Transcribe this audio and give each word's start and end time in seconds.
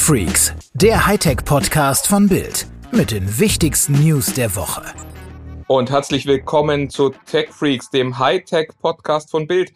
TechFreaks, 0.00 0.54
der 0.72 1.06
Hightech-Podcast 1.06 2.06
von 2.06 2.26
Bild 2.26 2.66
mit 2.90 3.10
den 3.10 3.38
wichtigsten 3.38 4.02
News 4.02 4.32
der 4.32 4.56
Woche. 4.56 4.82
Und 5.66 5.90
herzlich 5.90 6.24
willkommen 6.24 6.88
zu 6.88 7.10
TechFreaks, 7.10 7.90
dem 7.90 8.18
Hightech-Podcast 8.18 9.30
von 9.30 9.46
Bild. 9.46 9.72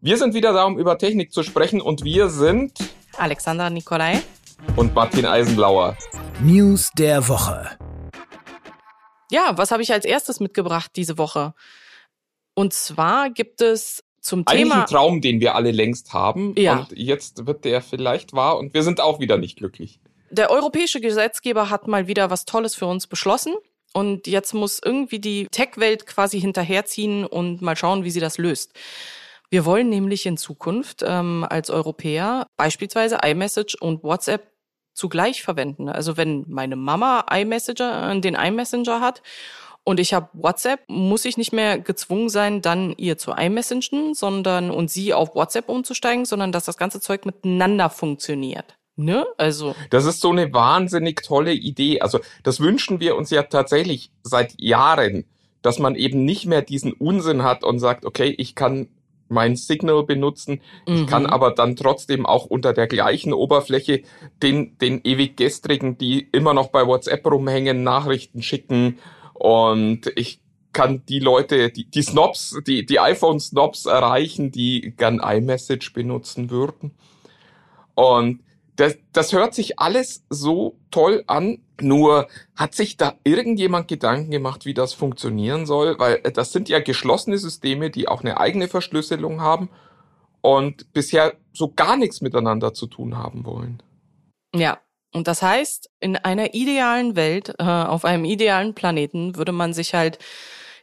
Wir 0.00 0.16
sind 0.16 0.32
wieder 0.32 0.54
da, 0.54 0.64
um 0.64 0.78
über 0.78 0.96
Technik 0.96 1.34
zu 1.34 1.42
sprechen 1.42 1.82
und 1.82 2.02
wir 2.02 2.30
sind 2.30 2.78
Alexander 3.18 3.68
Nikolai 3.68 4.22
und 4.74 4.94
Martin 4.94 5.26
Eisenblauer. 5.26 5.98
News 6.40 6.90
der 6.96 7.28
Woche. 7.28 7.76
Ja, 9.30 9.52
was 9.56 9.70
habe 9.70 9.82
ich 9.82 9.92
als 9.92 10.06
erstes 10.06 10.40
mitgebracht 10.40 10.92
diese 10.96 11.18
Woche? 11.18 11.52
Und 12.54 12.72
zwar 12.72 13.28
gibt 13.28 13.60
es 13.60 14.02
zum 14.20 14.46
Eigentlich 14.46 14.64
Thema. 14.64 14.80
ein 14.82 14.86
Traum, 14.86 15.20
den 15.20 15.40
wir 15.40 15.54
alle 15.54 15.70
längst 15.70 16.12
haben. 16.12 16.54
Ja. 16.56 16.80
Und 16.80 16.92
jetzt 16.96 17.46
wird 17.46 17.64
der 17.64 17.82
vielleicht 17.82 18.32
wahr 18.32 18.58
und 18.58 18.74
wir 18.74 18.82
sind 18.82 19.00
auch 19.00 19.20
wieder 19.20 19.38
nicht 19.38 19.58
glücklich. 19.58 20.00
Der 20.30 20.50
europäische 20.50 21.00
Gesetzgeber 21.00 21.70
hat 21.70 21.88
mal 21.88 22.06
wieder 22.06 22.30
was 22.30 22.44
Tolles 22.44 22.74
für 22.74 22.86
uns 22.86 23.06
beschlossen. 23.06 23.54
Und 23.94 24.26
jetzt 24.26 24.52
muss 24.52 24.80
irgendwie 24.84 25.18
die 25.18 25.46
Tech-Welt 25.50 26.06
quasi 26.06 26.40
hinterherziehen 26.40 27.24
und 27.24 27.62
mal 27.62 27.76
schauen, 27.76 28.04
wie 28.04 28.10
sie 28.10 28.20
das 28.20 28.36
löst. 28.36 28.72
Wir 29.50 29.64
wollen 29.64 29.88
nämlich 29.88 30.26
in 30.26 30.36
Zukunft 30.36 31.02
ähm, 31.06 31.46
als 31.48 31.70
Europäer 31.70 32.46
beispielsweise 32.58 33.20
iMessage 33.24 33.76
und 33.80 34.02
WhatsApp 34.02 34.52
zugleich 34.92 35.42
verwenden. 35.42 35.88
Also 35.88 36.16
wenn 36.16 36.44
meine 36.48 36.76
Mama 36.76 37.24
iMessenger, 37.32 38.12
äh, 38.12 38.20
den 38.20 38.34
iMessenger 38.34 39.00
hat 39.00 39.22
und 39.84 40.00
ich 40.00 40.12
habe 40.12 40.28
WhatsApp, 40.34 40.80
muss 40.88 41.24
ich 41.24 41.36
nicht 41.38 41.52
mehr 41.52 41.78
gezwungen 41.78 42.28
sein, 42.28 42.60
dann 42.60 42.92
ihr 42.96 43.16
zu 43.16 43.32
iMessagen, 43.32 44.14
sondern 44.14 44.70
und 44.70 44.90
sie 44.90 45.14
auf 45.14 45.34
WhatsApp 45.34 45.68
umzusteigen, 45.68 46.24
sondern 46.26 46.52
dass 46.52 46.64
das 46.66 46.76
ganze 46.76 47.00
Zeug 47.00 47.24
miteinander 47.24 47.88
funktioniert. 47.88 48.76
Ne? 48.96 49.26
Also 49.38 49.74
Das 49.90 50.04
ist 50.04 50.20
so 50.20 50.30
eine 50.30 50.52
wahnsinnig 50.52 51.22
tolle 51.22 51.52
Idee. 51.52 52.00
Also 52.00 52.18
das 52.42 52.60
wünschen 52.60 53.00
wir 53.00 53.16
uns 53.16 53.30
ja 53.30 53.44
tatsächlich 53.44 54.10
seit 54.22 54.60
Jahren, 54.60 55.24
dass 55.62 55.78
man 55.78 55.94
eben 55.94 56.24
nicht 56.24 56.46
mehr 56.46 56.62
diesen 56.62 56.92
Unsinn 56.92 57.42
hat 57.42 57.64
und 57.64 57.78
sagt, 57.78 58.04
okay, 58.04 58.34
ich 58.36 58.54
kann 58.54 58.88
mein 59.28 59.56
Signal 59.56 60.04
benutzen, 60.04 60.62
ich 60.86 61.02
Mhm. 61.02 61.06
kann 61.06 61.26
aber 61.26 61.50
dann 61.52 61.76
trotzdem 61.76 62.26
auch 62.26 62.46
unter 62.46 62.72
der 62.72 62.86
gleichen 62.86 63.32
Oberfläche 63.32 64.02
den, 64.42 64.78
den 64.78 65.02
ewig 65.04 65.36
gestrigen, 65.36 65.98
die 65.98 66.20
immer 66.32 66.54
noch 66.54 66.68
bei 66.68 66.86
WhatsApp 66.86 67.26
rumhängen, 67.26 67.82
Nachrichten 67.84 68.42
schicken 68.42 68.98
und 69.38 70.12
ich 70.16 70.40
kann 70.72 71.04
die 71.06 71.20
Leute, 71.20 71.70
die, 71.70 71.84
die 71.90 72.02
Snobs, 72.02 72.56
die, 72.66 72.84
die 72.84 73.00
iPhone-Snobs 73.00 73.86
erreichen, 73.86 74.50
die 74.50 74.92
gern 74.96 75.20
iMessage 75.20 75.92
benutzen 75.92 76.50
würden. 76.50 76.92
Und 77.94 78.40
das, 78.76 78.96
das 79.12 79.32
hört 79.32 79.54
sich 79.54 79.78
alles 79.78 80.24
so 80.30 80.76
toll 80.90 81.24
an, 81.26 81.60
nur 81.80 82.28
hat 82.54 82.74
sich 82.74 82.96
da 82.96 83.14
irgendjemand 83.24 83.88
Gedanken 83.88 84.30
gemacht, 84.30 84.66
wie 84.66 84.74
das 84.74 84.92
funktionieren 84.92 85.66
soll? 85.66 85.98
Weil 85.98 86.20
äh, 86.22 86.32
das 86.32 86.52
sind 86.52 86.68
ja 86.68 86.80
geschlossene 86.80 87.38
Systeme, 87.38 87.90
die 87.90 88.08
auch 88.08 88.20
eine 88.20 88.38
eigene 88.38 88.68
Verschlüsselung 88.68 89.40
haben 89.40 89.68
und 90.40 90.92
bisher 90.92 91.34
so 91.52 91.72
gar 91.74 91.96
nichts 91.96 92.20
miteinander 92.20 92.72
zu 92.74 92.86
tun 92.86 93.16
haben 93.16 93.44
wollen. 93.44 93.82
Ja, 94.54 94.78
und 95.12 95.26
das 95.26 95.42
heißt, 95.42 95.90
in 96.00 96.16
einer 96.16 96.54
idealen 96.54 97.16
Welt, 97.16 97.54
äh, 97.58 97.64
auf 97.64 98.04
einem 98.04 98.24
idealen 98.24 98.74
Planeten, 98.74 99.36
würde 99.36 99.52
man 99.52 99.72
sich 99.72 99.94
halt 99.94 100.18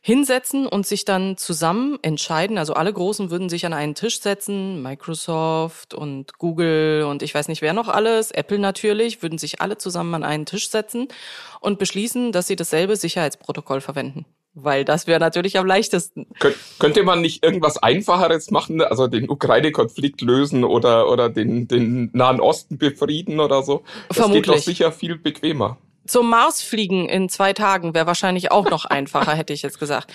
hinsetzen 0.02 0.68
und 0.68 0.86
sich 0.86 1.04
dann 1.04 1.36
zusammen 1.36 1.98
entscheiden. 2.04 2.60
Also 2.60 2.74
alle 2.74 2.94
Großen 2.94 3.32
würden 3.32 3.50
sich 3.50 3.66
an 3.66 3.74
einen 3.74 3.96
Tisch 3.96 4.22
setzen, 4.22 4.84
Microsoft 4.84 5.96
und 5.96 6.38
Google 6.38 7.06
und 7.10 7.24
ich 7.24 7.34
weiß 7.34 7.48
nicht 7.48 7.64
wer 7.64 7.74
noch 7.74 7.88
alles, 7.88 8.30
Apple 8.30 8.60
natürlich, 8.60 9.24
würden 9.24 9.40
sich 9.40 9.62
alle 9.62 9.80
zusammen 9.80 10.14
an 10.14 10.24
einen 10.24 10.46
Tisch 10.46 10.70
setzen 10.70 11.08
und 11.60 11.80
beschließen, 11.80 12.32
dass 12.32 12.46
sie 12.46 12.56
dasselbe 12.56 12.96
Sicherheitsprotokoll 12.98 13.82
verwenden. 13.82 14.26
Weil 14.58 14.86
das 14.86 15.06
wäre 15.06 15.20
natürlich 15.20 15.60
am 15.60 15.66
leichtesten. 15.66 16.28
Könnt, 16.40 16.56
könnte 16.80 17.04
man 17.04 17.22
nicht 17.22 17.44
irgendwas 17.44 17.78
Einfacheres 17.78 18.52
machen, 18.52 18.82
also 18.82 19.08
den 19.08 19.30
Ukraine-Konflikt 19.30 20.22
lösen 20.22 20.64
oder, 20.64 21.10
oder 21.10 21.30
den, 21.30 21.68
den 21.68 22.10
Nahen 22.14 22.40
Osten 22.40 22.78
befrieden 22.78 23.42
oder 23.42 23.64
so? 23.64 23.84
Das 24.08 24.18
geht 24.18 24.18
doch 24.18 24.30
Vermutlich. 24.30 24.64
sicher 24.64 24.92
viel 24.94 25.18
bequemer. 25.18 25.78
Zum 26.08 26.30
Mars 26.30 26.62
fliegen 26.62 27.10
in 27.10 27.30
zwei 27.30 27.52
Tagen 27.54 27.94
wäre 27.94 28.08
wahrscheinlich 28.08 28.52
auch 28.52 28.70
noch 28.70 28.86
einfacher, 28.86 29.34
hätte 29.36 29.54
ich 29.54 29.62
jetzt 29.62 29.80
gesagt. 29.80 30.14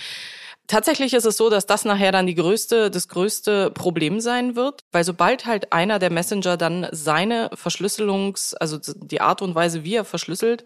Tatsächlich 0.71 1.15
ist 1.15 1.25
es 1.25 1.37
so, 1.37 1.51
dass 1.51 1.67
das 1.67 1.84
nachher 1.84 2.12
dann 2.12 2.28
die 2.28 2.37
größte, 2.37 2.93
das 2.93 3.09
größte 3.09 3.72
Problem 3.72 4.21
sein 4.21 4.55
wird, 4.55 4.84
weil 4.93 5.03
sobald 5.03 5.45
halt 5.45 5.72
einer 5.72 5.99
der 5.99 6.12
Messenger 6.12 6.57
dann 6.57 6.87
seine 6.93 7.51
Verschlüsselungs, 7.55 8.55
also 8.55 8.78
die 8.78 9.21
Art 9.21 9.43
und 9.43 9.57
Weise, 9.57 9.83
wie 9.83 9.97
er 9.97 10.05
verschlüsselt, 10.05 10.62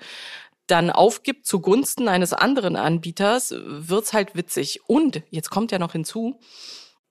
dann 0.66 0.90
aufgibt 0.90 1.46
zugunsten 1.46 2.08
eines 2.08 2.32
anderen 2.32 2.76
Anbieters, 2.76 3.54
wird's 3.58 4.12
halt 4.12 4.34
witzig. 4.34 4.80
Und 4.86 5.22
jetzt 5.30 5.50
kommt 5.50 5.72
ja 5.72 5.78
noch 5.78 5.92
hinzu, 5.92 6.38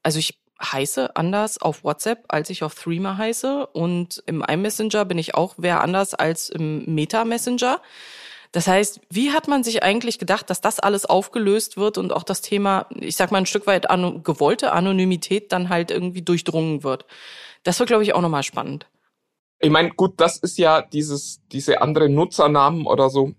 also 0.02 0.20
ich 0.20 0.40
heiße 0.62 1.16
anders 1.16 1.62
auf 1.62 1.84
WhatsApp, 1.84 2.26
als 2.30 2.50
ich 2.50 2.64
auf 2.64 2.76
Threema 2.76 3.18
heiße. 3.18 3.68
Und 3.68 4.24
im 4.26 4.42
iMessenger 4.42 5.06
bin 5.06 5.18
ich 5.18 5.36
auch 5.36 5.56
wer 5.58 5.82
anders 5.82 6.14
als 6.14 6.50
im 6.50 6.86
Meta-Messenger. 6.86 7.82
Das 8.52 8.68
heißt, 8.68 9.02
wie 9.10 9.32
hat 9.32 9.48
man 9.48 9.64
sich 9.64 9.82
eigentlich 9.82 10.20
gedacht, 10.20 10.50
dass 10.50 10.62
das 10.62 10.80
alles 10.80 11.06
aufgelöst 11.06 11.76
wird 11.76 11.98
und 11.98 12.14
auch 12.14 12.22
das 12.24 12.42
Thema, 12.42 12.88
ich 12.96 13.16
sag 13.16 13.32
mal, 13.32 13.40
ein 13.40 13.48
Stück 13.48 13.66
weit 13.66 13.90
ano 13.90 14.22
gewollte 14.22 14.74
Anonymität 14.74 15.52
dann 15.52 15.70
halt 15.70 15.90
irgendwie 15.90 16.22
durchdrungen 16.22 16.84
wird? 16.84 17.06
Das 17.64 17.80
wird, 17.80 17.88
glaube 17.88 18.04
ich, 18.04 18.14
auch 18.14 18.22
nochmal 18.22 18.44
spannend. 18.44 18.88
Ich 19.60 19.72
meine, 19.72 19.90
gut, 19.92 20.20
das 20.20 20.38
ist 20.38 20.58
ja 20.60 20.82
dieses, 20.82 21.42
diese 21.52 21.82
andere 21.82 22.10
Nutzernamen 22.10 22.86
oder 22.86 23.10
so, 23.10 23.34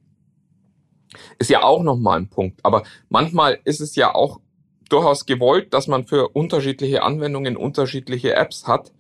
ist 1.39 1.51
ja 1.51 1.63
auch 1.63 1.83
nochmal 1.83 2.19
ein 2.19 2.29
Punkt. 2.29 2.61
Aber 2.63 2.83
manchmal 3.09 3.61
ist 3.65 3.81
es 3.81 3.97
ja 3.97 4.15
auch 4.15 4.41
durchaus 4.89 5.27
gewollt, 5.27 5.75
dass 5.75 5.87
man 5.87 6.07
für 6.07 6.29
unterschiedliche 6.29 7.03
Anwendungen 7.03 7.57
unterschiedliche 7.57 8.35
Apps 8.35 8.67
hat. 8.67 8.93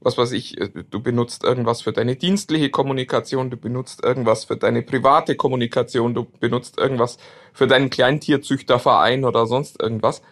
Was 0.00 0.18
weiß 0.18 0.32
ich, 0.32 0.60
äh, 0.60 0.70
du 0.90 1.00
benutzt 1.00 1.44
irgendwas 1.44 1.82
für 1.82 1.92
deine 1.92 2.16
dienstliche 2.16 2.70
Kommunikation, 2.70 3.50
du 3.50 3.56
benutzt 3.56 4.02
irgendwas 4.04 4.44
für 4.44 4.56
deine 4.56 4.82
private 4.82 5.36
Kommunikation, 5.36 6.14
du 6.14 6.24
benutzt 6.40 6.78
irgendwas 6.78 7.18
für 7.52 7.66
deinen 7.66 7.90
Kleintierzüchterverein 7.90 9.24
oder 9.24 9.46
sonst 9.46 9.80
irgendwas. 9.80 10.22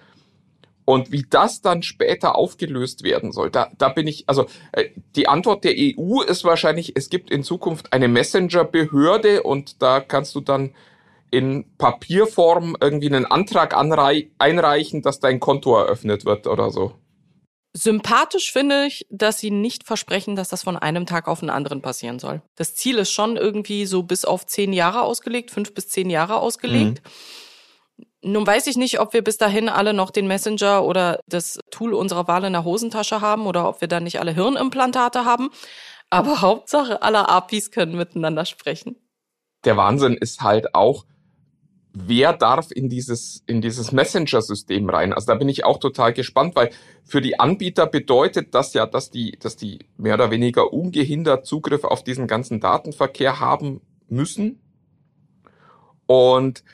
Und 0.84 1.12
wie 1.12 1.24
das 1.28 1.60
dann 1.62 1.84
später 1.84 2.34
aufgelöst 2.34 3.04
werden 3.04 3.30
soll, 3.30 3.50
da, 3.50 3.70
da 3.78 3.90
bin 3.90 4.08
ich, 4.08 4.24
also 4.26 4.46
äh, 4.72 4.86
die 5.14 5.28
Antwort 5.28 5.62
der 5.62 5.74
EU 5.76 6.20
ist 6.22 6.42
wahrscheinlich, 6.42 6.96
es 6.96 7.10
gibt 7.10 7.30
in 7.30 7.44
Zukunft 7.44 7.92
eine 7.92 8.08
Messenger-Behörde 8.08 9.44
und 9.44 9.82
da 9.82 10.00
kannst 10.00 10.34
du 10.34 10.40
dann 10.40 10.74
in 11.30 11.76
Papierform 11.76 12.76
irgendwie 12.80 13.06
einen 13.06 13.26
Antrag 13.26 13.76
einreichen, 13.76 15.02
dass 15.02 15.20
dein 15.20 15.40
Konto 15.40 15.76
eröffnet 15.76 16.24
wird 16.24 16.46
oder 16.46 16.70
so. 16.70 16.94
Sympathisch 17.72 18.52
finde 18.52 18.86
ich, 18.86 19.06
dass 19.10 19.38
sie 19.38 19.52
nicht 19.52 19.84
versprechen, 19.86 20.34
dass 20.34 20.48
das 20.48 20.64
von 20.64 20.76
einem 20.76 21.06
Tag 21.06 21.28
auf 21.28 21.40
den 21.40 21.50
anderen 21.50 21.82
passieren 21.82 22.18
soll. 22.18 22.42
Das 22.56 22.74
Ziel 22.74 22.98
ist 22.98 23.12
schon 23.12 23.36
irgendwie 23.36 23.86
so 23.86 24.02
bis 24.02 24.24
auf 24.24 24.44
zehn 24.44 24.72
Jahre 24.72 25.02
ausgelegt, 25.02 25.52
fünf 25.52 25.72
bis 25.72 25.88
zehn 25.88 26.10
Jahre 26.10 26.38
ausgelegt. 26.38 27.00
Nun 28.22 28.46
weiß 28.46 28.66
ich 28.66 28.76
nicht, 28.76 28.98
ob 28.98 29.14
wir 29.14 29.22
bis 29.22 29.38
dahin 29.38 29.68
alle 29.68 29.94
noch 29.94 30.10
den 30.10 30.26
Messenger 30.26 30.84
oder 30.84 31.20
das 31.26 31.60
Tool 31.70 31.94
unserer 31.94 32.26
Wahl 32.26 32.44
in 32.44 32.52
der 32.52 32.64
Hosentasche 32.64 33.20
haben 33.20 33.46
oder 33.46 33.68
ob 33.68 33.80
wir 33.80 33.88
dann 33.88 34.02
nicht 34.02 34.18
alle 34.18 34.34
Hirnimplantate 34.34 35.24
haben. 35.24 35.50
Aber 36.10 36.40
Hauptsache, 36.40 37.02
alle 37.02 37.28
APIs 37.28 37.70
können 37.70 37.96
miteinander 37.96 38.46
sprechen. 38.46 38.96
Der 39.64 39.76
Wahnsinn 39.76 40.14
ist 40.14 40.42
halt 40.42 40.74
auch, 40.74 41.04
wer 41.92 42.32
darf 42.32 42.70
in 42.70 42.88
dieses, 42.88 43.42
in 43.46 43.60
dieses 43.60 43.92
Messenger-System 43.92 44.88
rein? 44.88 45.12
Also 45.12 45.26
da 45.26 45.34
bin 45.34 45.48
ich 45.48 45.64
auch 45.64 45.78
total 45.78 46.12
gespannt, 46.12 46.54
weil 46.56 46.70
für 47.04 47.20
die 47.20 47.38
Anbieter 47.38 47.86
bedeutet 47.86 48.54
das 48.54 48.74
ja, 48.74 48.86
dass 48.86 49.10
die, 49.10 49.32
dass 49.32 49.56
die 49.56 49.80
mehr 49.96 50.14
oder 50.14 50.30
weniger 50.30 50.72
ungehindert 50.72 51.46
Zugriff 51.46 51.84
auf 51.84 52.04
diesen 52.04 52.26
ganzen 52.26 52.60
Datenverkehr 52.60 53.40
haben 53.40 53.80
müssen. 54.08 54.60
Und 56.06 56.64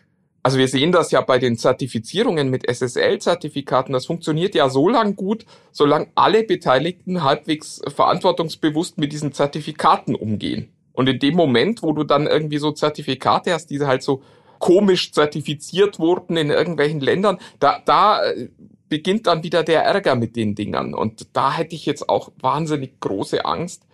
also 0.42 0.58
wir 0.58 0.68
sehen 0.68 0.92
das 0.92 1.10
ja 1.10 1.22
bei 1.22 1.38
den 1.38 1.58
Zertifizierungen 1.58 2.50
mit 2.50 2.69
SSL-Zertifikaten. 2.69 3.92
Das 3.92 4.06
funktioniert 4.06 4.54
ja 4.54 4.69
so 4.69 4.88
lang 4.88 5.16
gut, 5.16 5.44
solange 5.72 6.06
alle 6.14 6.44
Beteiligten 6.44 7.24
halbwegs 7.24 7.80
verantwortungsbewusst 7.88 8.96
mit 8.96 9.12
diesen 9.12 9.32
Zertifikaten 9.32 10.14
umgehen. 10.14 10.69
Und 10.92 11.08
in 11.08 11.19
dem 11.19 11.34
Moment, 11.34 11.82
wo 11.82 11.92
du 11.92 12.04
dann 12.04 12.26
irgendwie 12.26 12.58
so 12.58 12.70
Zertifikate 12.70 13.52
hast, 13.52 13.66
die 13.70 13.80
halt 13.80 14.02
so 14.02 14.22
komisch 14.58 15.12
zertifiziert 15.12 15.99
wurden 15.99 16.37
in 16.37 16.50
irgendwelchen 16.50 17.00
Ländern, 17.00 17.38
da, 17.58 17.81
da 17.85 18.25
äh, 18.25 18.49
beginnt 18.88 19.26
dann 19.26 19.43
wieder 19.43 19.62
der 19.62 19.82
Ärger 19.82 20.14
mit 20.14 20.37
den 20.37 20.55
Dingern. 20.55 20.94
Und 20.94 21.29
da 21.37 21.53
hätte 21.53 21.75
ich 21.75 21.87
jetzt 21.87 22.08
auch 22.08 22.31
wahnsinnig 22.41 23.00
große 23.00 23.44
Angst, 23.44 23.87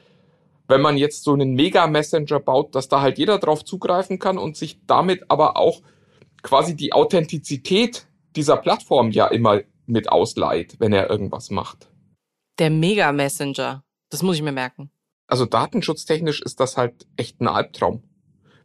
wenn 0.68 0.80
man 0.80 0.96
jetzt 0.96 1.24
so 1.24 1.32
einen 1.32 1.54
Mega-Messenger 1.54 2.40
baut, 2.40 2.74
dass 2.74 2.88
da 2.88 3.00
halt 3.00 3.18
jeder 3.18 3.38
drauf 3.38 3.64
zugreifen 3.64 4.18
kann 4.18 4.38
und 4.38 4.56
sich 4.56 4.78
damit 4.86 5.30
aber 5.30 5.56
auch 5.56 5.82
quasi 6.42 6.76
die 6.76 6.92
Authentizität 6.92 8.06
dieser 8.36 8.56
Plattform 8.56 9.10
ja 9.10 9.26
immer 9.26 9.60
mit 9.86 10.10
ausleiht, 10.10 10.76
wenn 10.78 10.92
er 10.92 11.10
irgendwas 11.10 11.50
macht. 11.50 11.88
Der 12.58 12.70
Mega-Messenger. 12.70 13.84
Das 14.10 14.22
muss 14.22 14.36
ich 14.36 14.42
mir 14.42 14.52
merken. 14.52 14.90
also 15.26 15.46
datenschutztechnisch 15.46 16.42
ist 16.42 16.60
das 16.60 16.76
halt 16.76 17.06
echt 17.16 17.40
ein 17.40 17.48
Albtraum. 17.48 18.02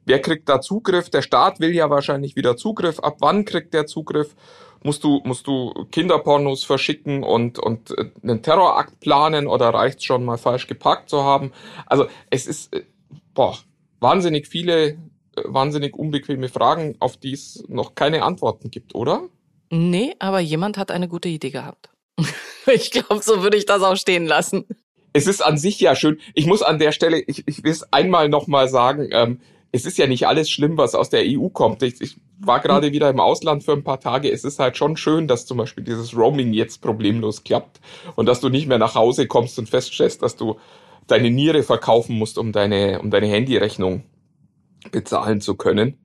Wer 0.07 0.21
kriegt 0.21 0.47
da 0.47 0.61
Zugriff? 0.61 1.09
Der 1.09 1.21
Staat 1.21 1.59
will 1.59 1.75
ja 1.75 1.89
wahrscheinlich 1.89 2.37
wieder 2.37 2.55
Zugriff. 2.55 2.99
Ab 2.99 3.17
wann 3.19 3.43
kriegt 3.43 3.73
der 3.73 3.87
Zugriff? 3.87 4.35
Musst 4.81 5.03
du, 5.03 5.21
musst 5.25 5.47
du 5.47 5.73
Kinderpornos 5.91 6.63
verschicken 6.63 7.23
und, 7.23 7.59
und 7.59 7.91
äh, 7.91 8.05
einen 8.23 8.41
Terrorakt 8.41 9.01
planen 9.01 9.47
oder 9.47 9.69
reicht's 9.69 10.05
schon 10.05 10.23
mal 10.23 10.37
falsch 10.37 10.67
geparkt 10.67 11.09
zu 11.09 11.25
haben? 11.25 11.51
Also 11.87 12.07
es 12.29 12.47
ist, 12.47 12.73
äh, 12.73 12.83
boah, 13.33 13.57
wahnsinnig 13.99 14.47
viele, 14.47 14.91
äh, 14.91 14.95
wahnsinnig 15.43 15.93
unbequeme 15.93 16.47
Fragen, 16.47 16.95
auf 16.99 17.17
die 17.17 17.33
es 17.33 17.65
noch 17.67 17.93
keine 17.93 18.23
Antworten 18.23 18.71
gibt, 18.71 18.95
oder? 18.95 19.27
Nee, 19.69 20.15
aber 20.19 20.39
jemand 20.39 20.77
hat 20.77 20.89
eine 20.89 21.09
gute 21.09 21.27
Idee 21.27 21.49
gehabt. 21.49 21.89
ich 22.73 22.91
glaube, 22.91 23.21
so 23.21 23.43
würde 23.43 23.57
ich 23.57 23.65
das 23.65 23.81
auch 23.83 23.97
stehen 23.97 24.25
lassen. 24.25 24.67
Es 25.11 25.27
ist 25.27 25.41
an 25.41 25.57
sich 25.57 25.81
ja 25.81 25.95
schön. 25.95 26.21
Ich 26.33 26.45
muss 26.45 26.61
an 26.61 26.79
der 26.79 26.93
Stelle, 26.93 27.19
ich, 27.19 27.45
ich 27.45 27.63
will 27.65 27.71
es 27.71 27.91
einmal 27.91 28.29
nochmal 28.29 28.69
sagen, 28.69 29.09
ähm, 29.11 29.41
es 29.71 29.85
ist 29.85 29.97
ja 29.97 30.07
nicht 30.07 30.27
alles 30.27 30.49
schlimm, 30.49 30.77
was 30.77 30.95
aus 30.95 31.09
der 31.09 31.23
EU 31.25 31.49
kommt. 31.49 31.83
Ich, 31.83 31.99
ich 32.01 32.17
war 32.39 32.59
gerade 32.59 32.91
wieder 32.91 33.09
im 33.09 33.19
Ausland 33.19 33.63
für 33.63 33.73
ein 33.73 33.83
paar 33.83 33.99
Tage. 33.99 34.31
Es 34.31 34.43
ist 34.43 34.59
halt 34.59 34.77
schon 34.77 34.97
schön, 34.97 35.27
dass 35.27 35.45
zum 35.45 35.57
Beispiel 35.57 35.83
dieses 35.83 36.15
Roaming 36.15 36.53
jetzt 36.53 36.81
problemlos 36.81 37.43
klappt 37.43 37.79
und 38.15 38.27
dass 38.27 38.39
du 38.39 38.49
nicht 38.49 38.67
mehr 38.67 38.77
nach 38.77 38.95
Hause 38.95 39.27
kommst 39.27 39.59
und 39.59 39.69
feststellst, 39.69 40.21
dass 40.21 40.35
du 40.35 40.57
deine 41.07 41.29
Niere 41.29 41.63
verkaufen 41.63 42.17
musst, 42.17 42.37
um 42.37 42.51
deine, 42.51 43.01
um 43.01 43.09
deine 43.11 43.27
Handyrechnung 43.27 44.03
bezahlen 44.91 45.41
zu 45.41 45.55
können. 45.55 45.97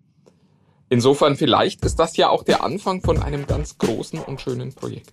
Insofern 0.88 1.36
vielleicht 1.36 1.84
ist 1.84 1.98
das 1.98 2.16
ja 2.16 2.28
auch 2.28 2.42
der 2.42 2.62
Anfang 2.64 3.00
von 3.00 3.22
einem 3.22 3.46
ganz 3.46 3.78
großen 3.78 4.18
und 4.18 4.40
schönen 4.40 4.74
Projekt. 4.74 5.10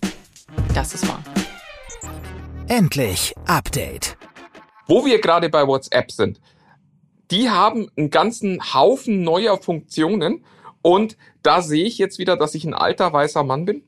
Das 0.74 0.94
ist 0.94 1.08
wahr. 1.08 1.24
Endlich 2.68 3.34
Update. 3.46 4.18
Wo 4.88 5.06
wir 5.06 5.22
gerade 5.22 5.50
bei 5.50 5.66
WhatsApp 5.66 6.12
sind, 6.12 6.40
die 7.32 7.50
haben 7.50 7.90
einen 7.96 8.10
ganzen 8.10 8.74
Haufen 8.74 9.24
neuer 9.24 9.58
Funktionen 9.58 10.44
und 10.82 11.18
da 11.44 11.62
sehe 11.62 11.86
ich 11.86 11.98
jetzt 11.98 12.20
wieder, 12.20 12.38
dass 12.38 12.56
ich 12.56 12.66
ein 12.66 12.74
alter 12.74 13.12
weißer 13.12 13.44
Mann 13.44 13.66
bin, 13.66 13.84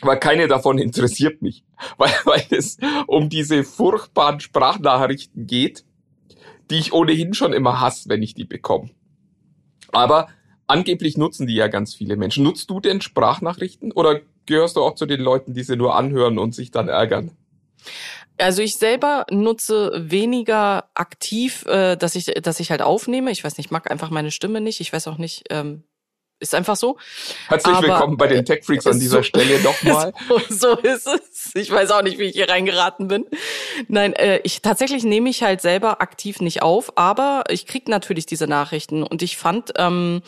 weil 0.00 0.18
keine 0.18 0.48
davon 0.48 0.78
interessiert 0.78 1.42
mich, 1.42 1.64
weil, 1.96 2.12
weil 2.24 2.44
es 2.50 2.78
um 3.06 3.28
diese 3.28 3.64
furchtbaren 3.64 4.40
Sprachnachrichten 4.40 5.46
geht, 5.46 5.84
die 6.70 6.78
ich 6.78 6.92
ohnehin 6.92 7.34
schon 7.34 7.52
immer 7.52 7.80
hasse, 7.80 8.08
wenn 8.08 8.22
ich 8.22 8.34
die 8.34 8.44
bekomme. 8.44 8.90
Aber 9.92 10.28
angeblich 10.66 11.18
nutzen 11.18 11.46
die 11.46 11.54
ja 11.54 11.68
ganz 11.68 11.94
viele 11.94 12.16
Menschen. 12.16 12.44
Nutzt 12.44 12.70
du 12.70 12.80
denn 12.80 13.00
Sprachnachrichten 13.00 13.92
oder 13.92 14.20
gehörst 14.46 14.76
du 14.76 14.82
auch 14.82 14.94
zu 14.94 15.06
den 15.06 15.20
Leuten, 15.20 15.54
die 15.54 15.62
sie 15.62 15.76
nur 15.76 15.94
anhören 15.94 16.38
und 16.38 16.54
sich 16.54 16.70
dann 16.70 16.88
ärgern? 16.88 17.32
Also 18.38 18.62
ich 18.62 18.76
selber 18.76 19.26
nutze 19.30 19.92
weniger 19.94 20.88
aktiv, 20.94 21.64
äh, 21.66 21.96
dass 21.96 22.14
ich, 22.14 22.26
dass 22.26 22.60
ich 22.60 22.70
halt 22.70 22.82
aufnehme. 22.82 23.30
Ich 23.30 23.44
weiß 23.44 23.56
nicht, 23.56 23.66
ich 23.66 23.70
mag 23.70 23.90
einfach 23.90 24.10
meine 24.10 24.30
Stimme 24.30 24.60
nicht. 24.60 24.80
Ich 24.80 24.92
weiß 24.92 25.06
auch 25.08 25.18
nicht, 25.18 25.44
ähm, 25.50 25.84
ist 26.42 26.56
einfach 26.56 26.74
so. 26.74 26.98
Herzlich 27.46 27.76
Aber, 27.76 27.86
willkommen 27.86 28.16
bei 28.16 28.26
den 28.26 28.44
Tech 28.44 28.64
Freaks 28.64 28.86
an 28.88 28.98
dieser 28.98 29.18
so, 29.18 29.22
Stelle 29.22 29.60
nochmal. 29.62 30.12
So, 30.48 30.70
so 30.72 30.76
ist 30.76 31.06
es. 31.06 31.52
Ich 31.54 31.70
weiß 31.70 31.92
auch 31.92 32.02
nicht, 32.02 32.18
wie 32.18 32.24
ich 32.24 32.34
hier 32.34 32.48
reingeraten 32.48 33.06
bin. 33.06 33.26
Nein, 33.86 34.12
äh, 34.14 34.40
ich 34.42 34.60
tatsächlich 34.60 35.04
nehme 35.04 35.30
ich 35.30 35.44
halt 35.44 35.60
selber 35.60 36.00
aktiv 36.00 36.40
nicht 36.40 36.62
auf, 36.62 36.98
aber 36.98 37.44
ich 37.48 37.66
krieg 37.66 37.86
natürlich 37.86 38.26
diese 38.26 38.48
Nachrichten 38.48 39.04
und 39.04 39.22
ich 39.22 39.36
fand, 39.36 39.72
ähm, 39.76 40.22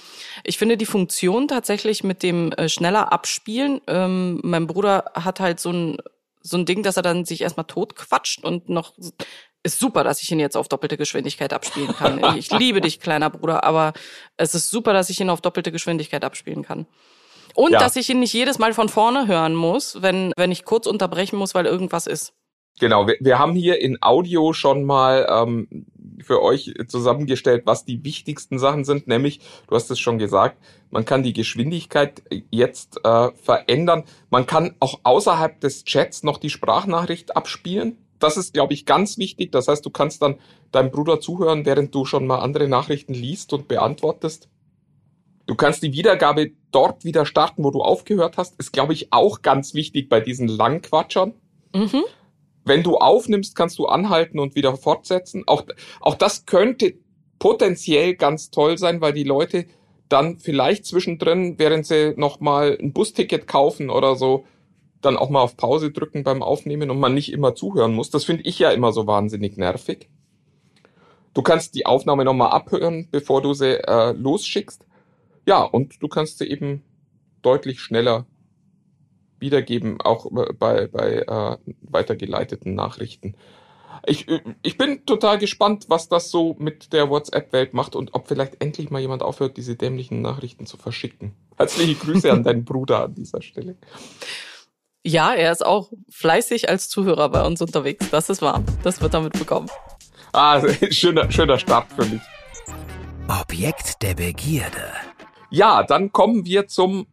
ich 0.44 0.56
finde 0.56 0.76
die 0.76 0.86
Funktion 0.86 1.48
tatsächlich 1.48 2.04
mit 2.04 2.22
dem 2.22 2.52
äh, 2.52 2.68
schneller 2.68 3.12
Abspielen. 3.12 3.80
Ähm, 3.88 4.38
mein 4.44 4.68
Bruder 4.68 5.10
hat 5.14 5.40
halt 5.40 5.58
so 5.58 5.72
ein 5.72 5.96
so 6.44 6.58
ein 6.58 6.66
Ding, 6.66 6.82
dass 6.82 6.96
er 6.96 7.02
dann 7.02 7.24
sich 7.24 7.40
erstmal 7.40 7.66
tot 7.66 7.96
quatscht 7.96 8.44
und 8.44 8.68
noch 8.68 8.92
ist 9.62 9.78
super, 9.80 10.04
dass 10.04 10.22
ich 10.22 10.30
ihn 10.30 10.38
jetzt 10.38 10.56
auf 10.56 10.68
doppelte 10.68 10.98
Geschwindigkeit 10.98 11.54
abspielen 11.54 11.94
kann. 11.96 12.36
Ich 12.36 12.50
liebe 12.50 12.82
dich, 12.82 13.00
kleiner 13.00 13.30
Bruder, 13.30 13.64
aber 13.64 13.94
es 14.36 14.54
ist 14.54 14.70
super, 14.70 14.92
dass 14.92 15.08
ich 15.08 15.20
ihn 15.20 15.30
auf 15.30 15.40
doppelte 15.40 15.72
Geschwindigkeit 15.72 16.22
abspielen 16.22 16.62
kann. 16.62 16.86
Und 17.54 17.72
ja. 17.72 17.78
dass 17.78 17.96
ich 17.96 18.10
ihn 18.10 18.20
nicht 18.20 18.34
jedes 18.34 18.58
Mal 18.58 18.74
von 18.74 18.90
vorne 18.90 19.26
hören 19.26 19.54
muss, 19.54 20.02
wenn, 20.02 20.32
wenn 20.36 20.52
ich 20.52 20.64
kurz 20.64 20.86
unterbrechen 20.86 21.36
muss, 21.36 21.54
weil 21.54 21.64
irgendwas 21.64 22.06
ist. 22.06 22.34
Genau, 22.78 23.06
wir, 23.06 23.16
wir 23.20 23.38
haben 23.38 23.54
hier 23.54 23.80
in 23.80 23.98
Audio 24.02 24.52
schon 24.52 24.84
mal 24.84 25.26
ähm, 25.30 25.86
für 26.22 26.42
euch 26.42 26.74
zusammengestellt, 26.88 27.62
was 27.66 27.84
die 27.84 28.04
wichtigsten 28.04 28.58
Sachen 28.58 28.84
sind, 28.84 29.06
nämlich, 29.06 29.40
du 29.68 29.74
hast 29.74 29.90
es 29.90 29.98
schon 29.98 30.18
gesagt, 30.18 30.58
man 30.90 31.04
kann 31.04 31.22
die 31.22 31.32
Geschwindigkeit 31.32 32.22
jetzt 32.50 33.00
äh, 33.04 33.30
verändern. 33.34 34.04
Man 34.30 34.46
kann 34.46 34.76
auch 34.80 35.00
außerhalb 35.02 35.60
des 35.60 35.84
Chats 35.84 36.22
noch 36.22 36.38
die 36.38 36.50
Sprachnachricht 36.50 37.36
abspielen. 37.36 37.98
Das 38.18 38.36
ist, 38.36 38.54
glaube 38.54 38.74
ich, 38.74 38.86
ganz 38.86 39.18
wichtig. 39.18 39.52
Das 39.52 39.68
heißt, 39.68 39.84
du 39.84 39.90
kannst 39.90 40.22
dann 40.22 40.36
deinem 40.72 40.90
Bruder 40.90 41.20
zuhören, 41.20 41.66
während 41.66 41.94
du 41.94 42.04
schon 42.04 42.26
mal 42.26 42.38
andere 42.38 42.68
Nachrichten 42.68 43.12
liest 43.12 43.52
und 43.52 43.68
beantwortest. 43.68 44.48
Du 45.46 45.54
kannst 45.56 45.82
die 45.82 45.92
Wiedergabe 45.92 46.52
dort 46.70 47.04
wieder 47.04 47.26
starten, 47.26 47.64
wo 47.64 47.70
du 47.70 47.82
aufgehört 47.82 48.38
hast. 48.38 48.58
Ist, 48.58 48.72
glaube 48.72 48.94
ich, 48.94 49.12
auch 49.12 49.42
ganz 49.42 49.74
wichtig 49.74 50.08
bei 50.08 50.20
diesen 50.20 50.48
Langquatschern. 50.48 51.34
Mhm. 51.74 52.04
Wenn 52.64 52.82
du 52.82 52.96
aufnimmst, 52.96 53.54
kannst 53.56 53.78
du 53.78 53.86
anhalten 53.86 54.38
und 54.38 54.54
wieder 54.54 54.76
fortsetzen. 54.76 55.44
Auch, 55.46 55.64
auch 56.00 56.14
das 56.14 56.46
könnte 56.46 56.94
potenziell 57.38 58.14
ganz 58.14 58.50
toll 58.50 58.78
sein, 58.78 59.00
weil 59.00 59.12
die 59.12 59.24
Leute 59.24 59.66
dann 60.08 60.38
vielleicht 60.38 60.86
zwischendrin, 60.86 61.58
während 61.58 61.86
sie 61.86 62.14
nochmal 62.16 62.78
ein 62.80 62.92
Busticket 62.92 63.46
kaufen 63.46 63.90
oder 63.90 64.16
so, 64.16 64.44
dann 65.00 65.16
auch 65.16 65.28
mal 65.28 65.40
auf 65.40 65.56
Pause 65.56 65.90
drücken 65.90 66.24
beim 66.24 66.42
Aufnehmen 66.42 66.90
und 66.90 66.98
man 66.98 67.14
nicht 67.14 67.32
immer 67.32 67.54
zuhören 67.54 67.94
muss. 67.94 68.10
Das 68.10 68.24
finde 68.24 68.44
ich 68.44 68.58
ja 68.58 68.70
immer 68.70 68.92
so 68.92 69.06
wahnsinnig 69.06 69.56
nervig. 69.56 70.08
Du 71.34 71.42
kannst 71.42 71.74
die 71.74 71.84
Aufnahme 71.84 72.24
nochmal 72.24 72.50
abhören, 72.50 73.08
bevor 73.10 73.42
du 73.42 73.54
sie 73.54 73.78
äh, 73.86 74.12
losschickst. 74.12 74.86
Ja, 75.46 75.62
und 75.62 76.02
du 76.02 76.08
kannst 76.08 76.38
sie 76.38 76.48
eben 76.48 76.82
deutlich 77.42 77.80
schneller 77.80 78.24
wiedergeben, 79.44 80.00
auch 80.00 80.26
bei, 80.58 80.88
bei 80.88 81.18
äh, 81.18 81.56
weitergeleiteten 81.82 82.74
Nachrichten. 82.74 83.36
Ich, 84.06 84.26
ich 84.62 84.76
bin 84.76 85.06
total 85.06 85.38
gespannt, 85.38 85.86
was 85.88 86.08
das 86.08 86.30
so 86.30 86.56
mit 86.58 86.92
der 86.92 87.08
WhatsApp-Welt 87.08 87.74
macht 87.74 87.94
und 87.94 88.14
ob 88.14 88.26
vielleicht 88.26 88.60
endlich 88.60 88.90
mal 88.90 89.00
jemand 89.00 89.22
aufhört, 89.22 89.56
diese 89.56 89.76
dämlichen 89.76 90.20
Nachrichten 90.20 90.66
zu 90.66 90.76
verschicken. 90.76 91.32
Herzliche 91.56 91.94
Grüße 91.94 92.30
an 92.32 92.42
deinen 92.42 92.64
Bruder 92.64 93.04
an 93.04 93.14
dieser 93.14 93.40
Stelle. 93.40 93.76
Ja, 95.06 95.34
er 95.34 95.52
ist 95.52 95.64
auch 95.64 95.92
fleißig 96.10 96.68
als 96.68 96.88
Zuhörer 96.88 97.28
bei 97.28 97.46
uns 97.46 97.60
unterwegs. 97.60 98.10
Das 98.10 98.30
ist 98.30 98.42
wahr. 98.42 98.62
Das 98.82 99.00
wird 99.00 99.14
damit 99.14 99.34
bekommen. 99.34 99.68
Ah, 100.32 100.60
schöner, 100.90 101.30
schöner 101.30 101.58
Start 101.58 101.92
für 101.92 102.06
mich. 102.06 102.22
Objekt 103.28 104.02
der 104.02 104.14
Begierde. 104.14 104.92
Ja, 105.50 105.82
dann 105.82 106.10
kommen 106.10 106.44
wir 106.44 106.66
zum 106.66 107.06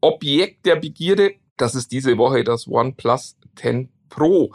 Objekt 0.00 0.64
der 0.66 0.76
Begierde 0.76 1.34
das 1.58 1.74
ist 1.74 1.92
diese 1.92 2.16
Woche 2.18 2.44
das 2.44 2.66
OnePlus 2.66 3.36
10 3.56 3.90
Pro. 4.08 4.52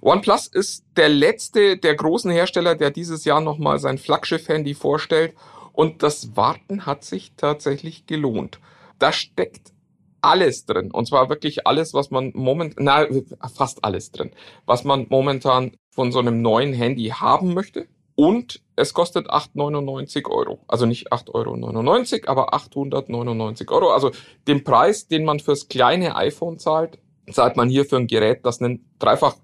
OnePlus 0.00 0.48
ist 0.48 0.84
der 0.96 1.08
letzte 1.08 1.76
der 1.76 1.94
großen 1.94 2.30
Hersteller, 2.30 2.74
der 2.74 2.90
dieses 2.90 3.24
Jahr 3.24 3.40
nochmal 3.40 3.78
sein 3.78 3.98
Flaggschiff-Handy 3.98 4.74
vorstellt. 4.74 5.34
Und 5.72 6.02
das 6.02 6.36
Warten 6.36 6.86
hat 6.86 7.04
sich 7.04 7.32
tatsächlich 7.36 8.06
gelohnt. 8.06 8.58
Da 8.98 9.12
steckt 9.12 9.72
alles 10.20 10.66
drin. 10.66 10.90
Und 10.90 11.06
zwar 11.06 11.28
wirklich 11.28 11.66
alles, 11.66 11.94
was 11.94 12.10
man 12.10 12.32
momentan, 12.34 12.84
na, 12.84 13.06
fast 13.48 13.84
alles 13.84 14.10
drin, 14.10 14.32
was 14.66 14.84
man 14.84 15.06
momentan 15.08 15.72
von 15.90 16.12
so 16.12 16.18
einem 16.18 16.42
neuen 16.42 16.72
Handy 16.72 17.08
haben 17.08 17.54
möchte. 17.54 17.86
Und 18.18 18.62
es 18.74 18.94
kostet 18.94 19.30
8,99 19.30 20.28
Euro. 20.28 20.58
Also 20.66 20.86
nicht 20.86 21.12
8,99 21.12 22.26
Euro, 22.26 22.32
aber 22.32 22.52
899 22.52 23.70
Euro. 23.70 23.92
Also 23.92 24.10
den 24.48 24.64
Preis, 24.64 25.06
den 25.06 25.24
man 25.24 25.38
fürs 25.38 25.68
kleine 25.68 26.16
iPhone 26.16 26.58
zahlt, 26.58 26.98
zahlt 27.30 27.56
man 27.56 27.68
hier 27.68 27.84
für 27.84 27.96
ein 27.96 28.08
Gerät, 28.08 28.44
das 28.44 28.60
einen 28.60 28.90
dreifach 28.98 29.36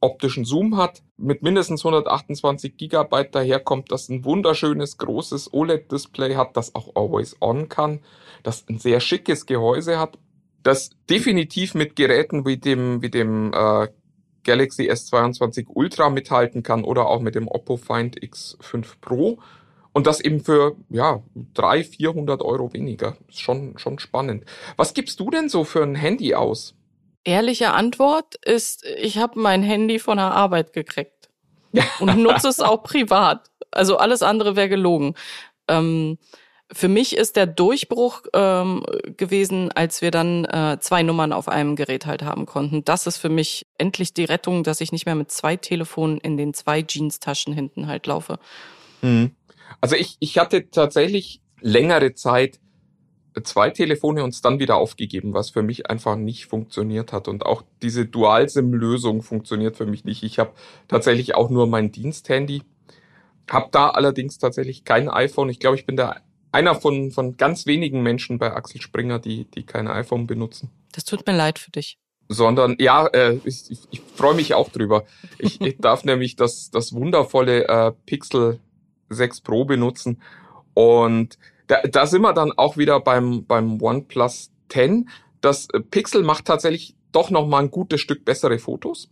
optischen 0.00 0.44
Zoom 0.44 0.76
hat, 0.76 1.04
mit 1.18 1.42
mindestens 1.42 1.84
128 1.84 2.76
Gigabyte 2.76 3.32
daherkommt, 3.32 3.92
das 3.92 4.08
ein 4.08 4.24
wunderschönes 4.24 4.98
großes 4.98 5.52
OLED-Display 5.52 6.34
hat, 6.34 6.56
das 6.56 6.74
auch 6.74 6.96
always 6.96 7.36
on 7.40 7.68
kann, 7.68 8.00
das 8.42 8.68
ein 8.68 8.80
sehr 8.80 8.98
schickes 8.98 9.46
Gehäuse 9.46 10.00
hat, 10.00 10.18
das 10.64 10.90
definitiv 11.08 11.74
mit 11.74 11.94
Geräten 11.94 12.44
wie 12.44 12.56
dem, 12.56 13.02
wie 13.02 13.10
dem 13.10 13.52
äh, 13.52 13.86
Galaxy 14.44 14.90
S22 14.90 15.66
Ultra 15.68 16.10
mithalten 16.10 16.62
kann 16.62 16.84
oder 16.84 17.06
auch 17.06 17.20
mit 17.20 17.34
dem 17.34 17.48
Oppo 17.48 17.76
Find 17.76 18.18
X5 18.20 18.86
Pro. 19.00 19.38
Und 19.92 20.06
das 20.06 20.20
eben 20.20 20.40
für, 20.40 20.76
ja, 20.88 21.22
300, 21.54 21.86
400 21.96 22.42
Euro 22.42 22.72
weniger. 22.72 23.16
Ist 23.28 23.40
schon, 23.40 23.76
schon 23.78 23.98
spannend. 23.98 24.44
Was 24.76 24.94
gibst 24.94 25.18
du 25.18 25.30
denn 25.30 25.48
so 25.48 25.64
für 25.64 25.82
ein 25.82 25.96
Handy 25.96 26.34
aus? 26.34 26.74
Ehrliche 27.24 27.72
Antwort 27.72 28.36
ist, 28.36 28.84
ich 28.98 29.18
habe 29.18 29.38
mein 29.40 29.62
Handy 29.62 29.98
von 29.98 30.16
der 30.16 30.32
Arbeit 30.32 30.72
gekriegt. 30.72 31.20
und 32.00 32.18
nutze 32.18 32.48
es 32.48 32.60
auch 32.60 32.82
privat. 32.82 33.50
Also 33.70 33.96
alles 33.96 34.22
andere 34.22 34.56
wäre 34.56 34.68
gelogen. 34.68 35.14
Ähm, 35.68 36.18
für 36.72 36.88
mich 36.88 37.16
ist 37.16 37.36
der 37.36 37.46
Durchbruch 37.46 38.22
ähm, 38.32 38.84
gewesen, 39.16 39.72
als 39.72 40.02
wir 40.02 40.10
dann 40.10 40.44
äh, 40.44 40.78
zwei 40.80 41.02
Nummern 41.02 41.32
auf 41.32 41.48
einem 41.48 41.74
Gerät 41.76 42.06
halt 42.06 42.22
haben 42.22 42.46
konnten. 42.46 42.84
Das 42.84 43.06
ist 43.06 43.16
für 43.16 43.28
mich 43.28 43.66
endlich 43.76 44.14
die 44.14 44.24
Rettung, 44.24 44.62
dass 44.62 44.80
ich 44.80 44.92
nicht 44.92 45.06
mehr 45.06 45.16
mit 45.16 45.30
zwei 45.30 45.56
Telefonen 45.56 46.18
in 46.18 46.36
den 46.36 46.54
zwei 46.54 46.82
Jeans-Taschen 46.82 47.52
hinten 47.52 47.88
halt 47.88 48.06
laufe. 48.06 48.38
Mhm. 49.02 49.32
Also 49.80 49.96
ich, 49.96 50.16
ich 50.20 50.38
hatte 50.38 50.70
tatsächlich 50.70 51.40
längere 51.60 52.14
Zeit 52.14 52.60
zwei 53.42 53.70
Telefone 53.70 54.24
und 54.24 54.30
es 54.30 54.40
dann 54.40 54.58
wieder 54.58 54.76
aufgegeben, 54.76 55.34
was 55.34 55.50
für 55.50 55.62
mich 55.62 55.88
einfach 55.88 56.16
nicht 56.16 56.46
funktioniert 56.46 57.12
hat. 57.12 57.28
Und 57.28 57.46
auch 57.46 57.62
diese 57.82 58.06
Dual-SIM-Lösung 58.06 59.22
funktioniert 59.22 59.76
für 59.76 59.86
mich 59.86 60.04
nicht. 60.04 60.22
Ich 60.22 60.38
habe 60.38 60.52
tatsächlich 60.88 61.34
auch 61.34 61.50
nur 61.50 61.66
mein 61.66 61.92
Diensthandy, 61.92 62.62
habe 63.48 63.68
da 63.70 63.90
allerdings 63.90 64.38
tatsächlich 64.38 64.84
kein 64.84 65.08
iPhone. 65.08 65.48
Ich 65.48 65.60
glaube, 65.60 65.76
ich 65.76 65.86
bin 65.86 65.96
da 65.96 66.16
einer 66.52 66.74
von, 66.74 67.10
von 67.10 67.36
ganz 67.36 67.66
wenigen 67.66 68.02
Menschen 68.02 68.38
bei 68.38 68.52
Axel 68.52 68.80
Springer, 68.80 69.18
die, 69.18 69.44
die 69.44 69.64
kein 69.64 69.88
iPhone 69.88 70.26
benutzen. 70.26 70.70
Das 70.92 71.04
tut 71.04 71.26
mir 71.26 71.36
leid 71.36 71.58
für 71.58 71.70
dich. 71.70 71.98
Sondern, 72.28 72.76
ja, 72.78 73.06
äh, 73.08 73.40
ich, 73.44 73.70
ich, 73.70 73.80
ich 73.90 74.00
freue 74.00 74.34
mich 74.34 74.54
auch 74.54 74.68
drüber. 74.68 75.04
Ich, 75.38 75.60
ich 75.60 75.76
darf 75.80 76.04
nämlich 76.04 76.36
das, 76.36 76.70
das 76.70 76.92
wundervolle 76.92 77.68
äh, 77.68 77.92
Pixel 78.06 78.60
6 79.08 79.40
Pro 79.40 79.64
benutzen. 79.64 80.22
Und 80.74 81.38
da, 81.66 81.82
da 81.82 82.06
sind 82.06 82.22
wir 82.22 82.32
dann 82.32 82.52
auch 82.52 82.76
wieder 82.76 83.00
beim, 83.00 83.44
beim 83.46 83.80
OnePlus 83.80 84.50
10. 84.68 85.08
Das 85.40 85.68
äh, 85.70 85.80
Pixel 85.80 86.22
macht 86.22 86.46
tatsächlich 86.46 86.96
doch 87.12 87.30
noch 87.30 87.46
mal 87.46 87.62
ein 87.62 87.70
gutes 87.70 88.00
Stück 88.00 88.24
bessere 88.24 88.58
Fotos. 88.58 89.10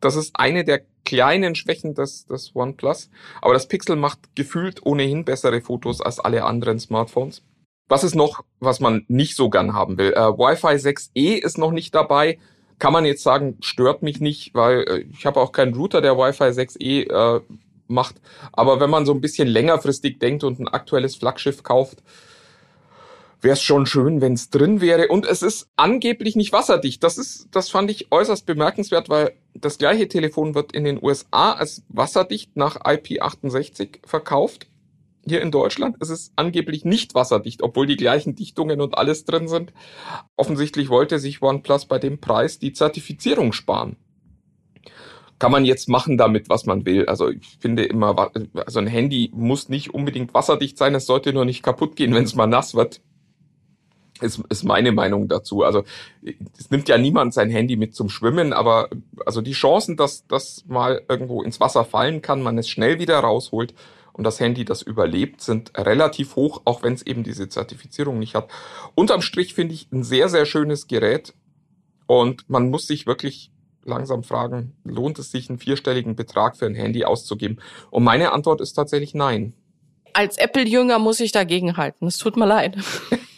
Das 0.00 0.16
ist 0.16 0.38
eine 0.38 0.64
der 0.64 0.82
kleinen 1.04 1.54
Schwächen 1.54 1.94
des, 1.94 2.26
des 2.26 2.54
OnePlus. 2.54 3.10
Aber 3.40 3.54
das 3.54 3.68
Pixel 3.68 3.96
macht 3.96 4.18
gefühlt 4.34 4.84
ohnehin 4.84 5.24
bessere 5.24 5.60
Fotos 5.60 6.00
als 6.00 6.20
alle 6.20 6.44
anderen 6.44 6.78
Smartphones. 6.78 7.42
Was 7.88 8.04
ist 8.04 8.16
noch, 8.16 8.44
was 8.58 8.80
man 8.80 9.04
nicht 9.08 9.36
so 9.36 9.48
gern 9.48 9.72
haben 9.72 9.96
will? 9.96 10.12
Äh, 10.12 10.18
Wi-Fi 10.18 10.74
6E 10.74 11.36
ist 11.36 11.56
noch 11.56 11.70
nicht 11.70 11.94
dabei. 11.94 12.38
Kann 12.78 12.92
man 12.92 13.06
jetzt 13.06 13.22
sagen, 13.22 13.56
stört 13.60 14.02
mich 14.02 14.20
nicht, 14.20 14.54
weil 14.54 14.80
äh, 14.82 15.04
ich 15.12 15.24
habe 15.24 15.40
auch 15.40 15.52
keinen 15.52 15.74
Router, 15.74 16.00
der 16.00 16.18
Wi-Fi 16.18 16.50
6E 16.50 17.08
äh, 17.08 17.40
macht. 17.86 18.16
Aber 18.52 18.80
wenn 18.80 18.90
man 18.90 19.06
so 19.06 19.12
ein 19.12 19.20
bisschen 19.20 19.46
längerfristig 19.46 20.18
denkt 20.18 20.42
und 20.42 20.58
ein 20.58 20.68
aktuelles 20.68 21.14
Flaggschiff 21.14 21.62
kauft, 21.62 22.02
wäre 23.40 23.54
es 23.54 23.62
schon 23.62 23.86
schön, 23.86 24.20
wenn 24.20 24.32
es 24.32 24.50
drin 24.50 24.80
wäre. 24.80 25.08
Und 25.08 25.26
es 25.26 25.42
ist 25.42 25.68
angeblich 25.76 26.36
nicht 26.36 26.52
wasserdicht. 26.52 27.02
Das 27.02 27.18
ist, 27.18 27.48
das 27.50 27.68
fand 27.68 27.90
ich 27.90 28.10
äußerst 28.10 28.46
bemerkenswert, 28.46 29.08
weil 29.08 29.32
das 29.54 29.78
gleiche 29.78 30.08
Telefon 30.08 30.54
wird 30.54 30.72
in 30.72 30.84
den 30.84 31.02
USA 31.02 31.52
als 31.52 31.82
wasserdicht 31.88 32.56
nach 32.56 32.80
IP68 32.80 34.06
verkauft. 34.06 34.66
Hier 35.28 35.42
in 35.42 35.50
Deutschland 35.50 35.96
ist 36.00 36.10
es 36.10 36.32
angeblich 36.36 36.84
nicht 36.84 37.14
wasserdicht, 37.14 37.62
obwohl 37.62 37.86
die 37.86 37.96
gleichen 37.96 38.36
Dichtungen 38.36 38.80
und 38.80 38.96
alles 38.96 39.24
drin 39.24 39.48
sind. 39.48 39.72
Offensichtlich 40.36 40.88
wollte 40.88 41.18
sich 41.18 41.42
OnePlus 41.42 41.86
bei 41.86 41.98
dem 41.98 42.20
Preis 42.20 42.58
die 42.58 42.72
Zertifizierung 42.72 43.52
sparen 43.52 43.96
kann 45.38 45.52
man 45.52 45.64
jetzt 45.64 45.88
machen 45.88 46.16
damit, 46.16 46.48
was 46.48 46.66
man 46.66 46.86
will. 46.86 47.06
Also 47.06 47.28
ich 47.28 47.58
finde 47.60 47.84
immer, 47.84 48.30
also 48.54 48.78
ein 48.78 48.86
Handy 48.86 49.30
muss 49.34 49.68
nicht 49.68 49.92
unbedingt 49.92 50.34
wasserdicht 50.34 50.78
sein, 50.78 50.94
es 50.94 51.06
sollte 51.06 51.32
nur 51.32 51.44
nicht 51.44 51.62
kaputt 51.62 51.96
gehen, 51.96 52.14
wenn 52.14 52.24
es 52.24 52.34
mal 52.34 52.46
nass 52.46 52.74
wird. 52.74 53.00
Ist, 54.20 54.40
ist 54.48 54.64
meine 54.64 54.92
Meinung 54.92 55.28
dazu. 55.28 55.62
Also 55.62 55.84
es 56.58 56.70
nimmt 56.70 56.88
ja 56.88 56.96
niemand 56.96 57.34
sein 57.34 57.50
Handy 57.50 57.76
mit 57.76 57.94
zum 57.94 58.08
Schwimmen, 58.08 58.52
aber 58.52 58.88
also 59.24 59.42
die 59.42 59.52
Chancen, 59.52 59.96
dass 59.96 60.26
das 60.26 60.64
mal 60.66 61.02
irgendwo 61.08 61.42
ins 61.42 61.60
Wasser 61.60 61.84
fallen 61.84 62.22
kann, 62.22 62.42
man 62.42 62.56
es 62.56 62.68
schnell 62.68 62.98
wieder 62.98 63.18
rausholt 63.18 63.74
und 64.12 64.24
das 64.24 64.40
Handy 64.40 64.64
das 64.64 64.80
überlebt, 64.80 65.42
sind 65.42 65.72
relativ 65.76 66.36
hoch, 66.36 66.62
auch 66.64 66.82
wenn 66.82 66.94
es 66.94 67.02
eben 67.02 67.22
diese 67.22 67.48
Zertifizierung 67.50 68.18
nicht 68.18 68.34
hat. 68.34 68.48
Unterm 68.94 69.20
Strich 69.20 69.52
finde 69.54 69.74
ich 69.74 69.88
ein 69.92 70.04
sehr, 70.04 70.30
sehr 70.30 70.46
schönes 70.46 70.86
Gerät 70.86 71.34
und 72.06 72.48
man 72.48 72.70
muss 72.70 72.86
sich 72.86 73.06
wirklich 73.06 73.50
langsam 73.84 74.22
fragen, 74.22 74.74
lohnt 74.84 75.18
es 75.18 75.30
sich, 75.30 75.48
einen 75.48 75.58
vierstelligen 75.58 76.16
Betrag 76.16 76.56
für 76.56 76.66
ein 76.66 76.74
Handy 76.74 77.04
auszugeben? 77.04 77.60
Und 77.90 78.04
meine 78.04 78.32
Antwort 78.32 78.60
ist 78.60 78.72
tatsächlich 78.72 79.14
nein. 79.14 79.54
Als 80.16 80.38
Apple-Jünger 80.38 80.98
muss 80.98 81.20
ich 81.20 81.30
dagegen 81.30 81.76
halten. 81.76 82.06
Es 82.06 82.16
tut 82.16 82.38
mir 82.38 82.46
leid. 82.46 82.78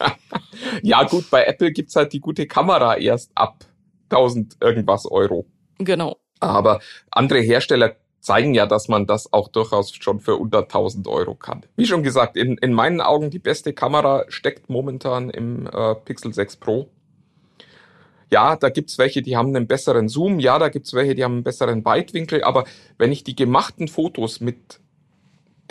ja 0.82 1.02
gut, 1.02 1.28
bei 1.28 1.42
Apple 1.42 1.72
gibt's 1.72 1.96
halt 1.96 2.12
die 2.12 2.20
gute 2.20 2.46
Kamera 2.46 2.96
erst 2.96 3.32
ab 3.34 3.64
1000 4.10 4.58
irgendwas 4.60 5.04
Euro. 5.04 5.44
Genau. 5.78 6.18
Aber 6.38 6.78
andere 7.10 7.40
Hersteller 7.40 7.96
zeigen 8.20 8.54
ja, 8.54 8.66
dass 8.66 8.86
man 8.86 9.08
das 9.08 9.32
auch 9.32 9.48
durchaus 9.48 9.92
schon 9.92 10.20
für 10.20 10.36
unter 10.36 10.60
1000 10.60 11.08
Euro 11.08 11.34
kann. 11.34 11.66
Wie 11.74 11.84
schon 11.84 12.04
gesagt, 12.04 12.36
in, 12.36 12.56
in 12.58 12.72
meinen 12.72 13.00
Augen 13.00 13.30
die 13.30 13.40
beste 13.40 13.72
Kamera 13.72 14.24
steckt 14.28 14.70
momentan 14.70 15.30
im 15.30 15.66
äh, 15.66 15.96
Pixel 15.96 16.32
6 16.32 16.58
Pro. 16.58 16.90
Ja, 18.30 18.54
da 18.54 18.68
gibt's 18.68 18.98
welche, 18.98 19.20
die 19.22 19.36
haben 19.36 19.48
einen 19.48 19.66
besseren 19.66 20.08
Zoom. 20.08 20.38
Ja, 20.38 20.60
da 20.60 20.68
gibt's 20.68 20.94
welche, 20.94 21.16
die 21.16 21.24
haben 21.24 21.34
einen 21.34 21.42
besseren 21.42 21.84
Weitwinkel. 21.84 22.44
Aber 22.44 22.66
wenn 22.98 23.10
ich 23.10 23.24
die 23.24 23.34
gemachten 23.34 23.88
Fotos 23.88 24.38
mit 24.38 24.78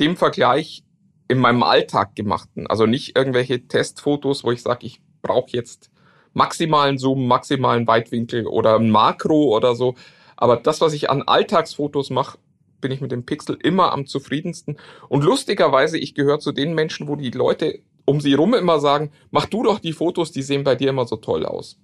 dem 0.01 0.17
Vergleich 0.17 0.83
in 1.27 1.39
meinem 1.39 1.63
Alltag 1.63 2.15
gemachten, 2.15 2.67
also 2.67 2.86
nicht 2.86 3.17
irgendwelche 3.17 3.67
Testfotos, 3.67 4.43
wo 4.43 4.51
ich 4.51 4.62
sage, 4.62 4.86
ich 4.86 5.01
brauche 5.22 5.51
jetzt 5.51 5.91
maximalen 6.34 6.98
Zoom, 6.98 7.27
maximalen 7.27 7.88
Weitwinkel 7.88 8.48
oder 8.48 8.75
ein 8.75 8.89
Makro 8.89 9.55
oder 9.55 9.75
so. 9.75 9.96
Aber 10.36 10.55
das, 10.57 10.81
was 10.81 10.93
ich 10.93 11.10
an 11.10 11.24
Alltagsfotos 11.24 12.12
mache, 12.12 12.38
bin 12.79 12.91
ich 12.91 13.01
mit 13.01 13.12
dem 13.12 13.25
Pixel 13.25 13.57
immer 13.62 13.91
am 13.91 14.05
zufriedensten. 14.05 14.77
Und 15.10 15.24
lustigerweise, 15.24 15.98
ich 15.98 16.13
gehöre 16.13 16.39
zu 16.39 16.51
den 16.51 16.75
Menschen, 16.75 17.07
wo 17.07 17.15
die 17.15 17.31
Leute 17.31 17.79
um 18.05 18.22
sie 18.22 18.36
rum 18.36 18.53
immer 18.53 18.79
sagen, 18.79 19.12
mach 19.31 19.48
du 19.48 19.63
doch 19.63 19.79
die 19.79 19.93
Fotos, 19.93 20.31
die 20.31 20.41
sehen 20.41 20.63
bei 20.63 20.75
dir 20.75 20.89
immer 20.89 21.05
so 21.05 21.17
toll 21.17 21.46
aus. 21.46 21.77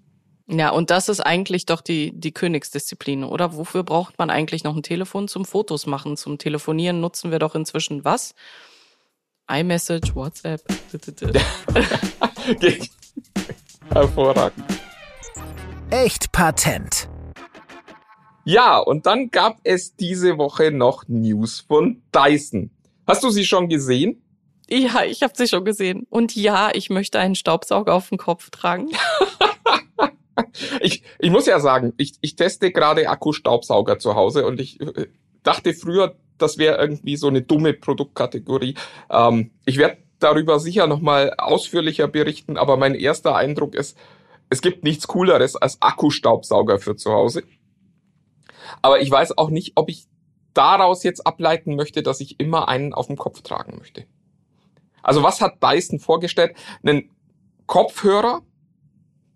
Ja, 0.48 0.70
und 0.70 0.90
das 0.90 1.10
ist 1.10 1.20
eigentlich 1.20 1.66
doch 1.66 1.82
die, 1.82 2.12
die 2.14 2.32
Königsdisziplin, 2.32 3.24
oder? 3.24 3.56
Wofür 3.56 3.84
braucht 3.84 4.18
man 4.20 4.30
eigentlich 4.30 4.64
noch 4.64 4.76
ein 4.76 4.84
Telefon 4.84 5.28
zum 5.28 5.46
Fotos 5.46 5.86
machen? 5.86 6.16
Zum 6.16 6.38
Telefonieren 6.38 7.02
nutzen 7.02 7.32
wir 7.32 7.40
doch 7.40 7.56
inzwischen 7.56 8.06
was? 8.06 8.36
iMessage, 9.50 10.16
WhatsApp. 10.16 10.62
Hervorragend. 13.94 14.66
Echt 15.90 16.32
patent. 16.32 17.10
Ja, 18.46 18.80
und 18.80 19.06
dann 19.06 19.30
gab 19.30 19.60
es 19.64 19.96
diese 19.96 20.38
Woche 20.38 20.72
noch 20.72 21.08
News 21.08 21.62
von 21.68 22.02
Dyson. 22.14 22.72
Hast 23.08 23.24
du 23.24 23.30
sie 23.30 23.46
schon 23.46 23.70
gesehen? 23.70 24.22
Ja, 24.70 25.04
ich 25.04 25.24
habe 25.24 25.34
sie 25.36 25.48
schon 25.48 25.66
gesehen. 25.66 26.08
Und 26.10 26.36
ja, 26.36 26.72
ich 26.74 26.90
möchte 26.90 27.20
einen 27.20 27.36
Staubsauger 27.36 27.94
auf 27.94 28.10
dem 28.10 28.18
Kopf 28.18 28.50
tragen. 28.50 28.90
ich, 30.82 31.04
ich 31.20 31.32
muss 31.32 31.46
ja 31.46 31.60
sagen, 31.60 31.94
ich, 31.98 32.14
ich 32.22 32.36
teste 32.36 32.72
gerade 32.72 33.10
Akkustaubsauger 33.10 34.00
zu 34.00 34.16
Hause 34.16 34.46
und 34.46 34.60
ich 34.60 34.80
äh, 34.82 35.08
dachte 35.44 35.74
früher, 35.74 36.16
das 36.38 36.58
wäre 36.58 36.78
irgendwie 36.78 37.16
so 37.16 37.28
eine 37.28 37.42
dumme 37.42 37.74
Produktkategorie. 37.74 38.76
Ähm, 39.10 39.52
ich 39.66 39.78
werde 39.78 39.98
darüber 40.20 40.60
sicher 40.60 40.88
nochmal 40.88 41.34
ausführlicher 41.38 42.08
berichten, 42.08 42.58
aber 42.58 42.78
mein 42.78 42.96
erster 42.96 43.36
Eindruck 43.36 43.76
ist, 43.76 43.98
es 44.50 44.62
gibt 44.62 44.84
nichts 44.84 45.08
Cooleres 45.08 45.56
als 45.56 45.82
Akkustaubsauger 45.82 46.80
für 46.80 46.96
zu 46.96 47.12
Hause. 47.12 47.44
Aber 48.82 49.02
ich 49.02 49.10
weiß 49.10 49.38
auch 49.38 49.50
nicht, 49.50 49.74
ob 49.76 49.90
ich 49.90 50.08
daraus 50.54 51.04
jetzt 51.04 51.26
ableiten 51.26 51.76
möchte, 51.76 52.04
dass 52.04 52.22
ich 52.22 52.40
immer 52.40 52.68
einen 52.68 52.94
auf 52.94 53.08
dem 53.08 53.18
Kopf 53.18 53.42
tragen 53.42 53.78
möchte. 53.78 54.06
Also 55.02 55.24
was 55.24 55.42
hat 55.42 55.62
Dyson 55.62 56.00
vorgestellt? 56.00 56.56
Einen 56.84 57.10
Kopfhörer, 57.66 58.42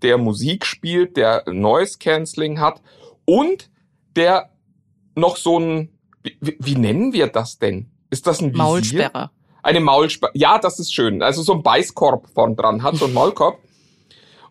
der 0.02 0.18
Musik 0.18 0.66
spielt, 0.66 1.18
der 1.18 1.44
Noise 1.48 1.98
Cancelling 1.98 2.60
hat 2.60 2.82
und 3.26 3.70
der 4.16 4.52
noch 5.16 5.38
so 5.38 5.60
ein, 5.60 5.97
wie, 6.42 6.58
wie 6.60 6.76
nennen 6.76 7.14
wir 7.14 7.28
das 7.28 7.60
denn? 7.60 7.92
Ist 8.10 8.28
das 8.28 8.42
ein 8.42 8.52
Visier? 8.52 8.64
Maulsperre. 8.64 9.32
Eine 9.64 9.80
Maulsperre. 9.80 10.32
Ja, 10.36 10.60
das 10.60 10.80
ist 10.80 10.94
schön. 10.94 11.22
Also 11.22 11.42
so 11.42 11.54
ein 11.54 11.64
Beißkorb 11.64 12.30
vorn 12.34 12.56
dran 12.56 12.84
hat, 12.84 12.96
so 12.96 13.06
ein 13.06 13.14
Maulkorb. 13.16 13.60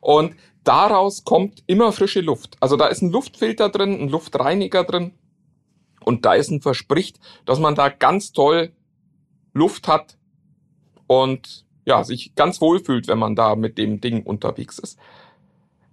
Und 0.00 0.37
daraus 0.64 1.25
kommt 1.25 1.62
immer 1.66 1.92
frische 1.92 2.21
Luft. 2.21 2.56
Also 2.61 2.76
da 2.76 2.87
ist 2.87 3.02
ein 3.02 3.11
Luftfilter 3.11 3.68
drin, 3.68 4.00
ein 4.00 4.09
Luftreiniger 4.09 4.85
drin. 4.85 5.12
Und 6.04 6.25
Dyson 6.25 6.61
verspricht, 6.61 7.18
dass 7.47 7.59
man 7.59 7.75
da 7.75 7.88
ganz 7.88 8.33
toll 8.33 8.73
Luft 9.52 9.88
hat 9.88 10.16
und 11.06 11.64
ja, 11.85 12.04
sich 12.04 12.35
ganz 12.35 12.61
wohl 12.61 12.85
fühlt, 12.85 13.09
wenn 13.09 13.18
man 13.18 13.35
da 13.35 13.56
mit 13.56 13.78
dem 13.78 14.00
Ding 14.00 14.23
unterwegs 14.23 14.78
ist. 14.78 14.99